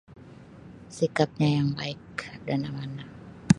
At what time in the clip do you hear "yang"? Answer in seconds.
1.61-1.69